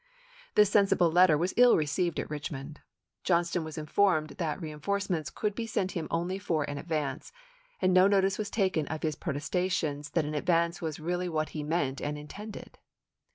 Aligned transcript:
This 0.55 0.71
sensible 0.71 1.11
letter 1.11 1.37
was 1.37 1.53
ill 1.57 1.77
received 1.77 2.19
at 2.19 2.27
Richmond. 2.31 2.79
Johnston 3.23 3.63
was 3.63 3.77
informed 3.77 4.31
that 4.39 4.59
reinforcements 4.59 5.29
could 5.29 5.53
be 5.53 5.67
sent 5.67 5.91
to 5.91 5.99
him 5.99 6.07
only 6.09 6.39
for 6.39 6.63
an 6.63 6.79
advance, 6.79 7.31
and 7.83 7.93
no 7.93 8.07
notice 8.07 8.39
was 8.39 8.49
taken 8.49 8.87
of 8.87 9.03
his 9.03 9.15
protestations 9.15 10.09
that 10.13 10.25
an 10.25 10.33
advance 10.33 10.81
was 10.81 10.99
really 10.99 11.29
what 11.29 11.49
he 11.49 11.61
meant 11.61 12.01
and 12.01 12.17
intended. 12.17 12.79